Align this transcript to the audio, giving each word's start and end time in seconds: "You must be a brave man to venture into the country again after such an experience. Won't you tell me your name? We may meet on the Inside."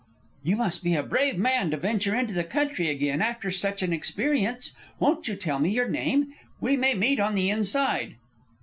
"You 0.41 0.55
must 0.55 0.83
be 0.83 0.95
a 0.95 1.03
brave 1.03 1.37
man 1.37 1.69
to 1.69 1.77
venture 1.77 2.15
into 2.15 2.33
the 2.33 2.43
country 2.43 2.89
again 2.89 3.21
after 3.21 3.51
such 3.51 3.83
an 3.83 3.93
experience. 3.93 4.75
Won't 4.99 5.27
you 5.27 5.35
tell 5.35 5.59
me 5.59 5.69
your 5.69 5.87
name? 5.87 6.33
We 6.59 6.75
may 6.75 6.95
meet 6.95 7.19
on 7.19 7.35
the 7.35 7.51
Inside." 7.51 8.15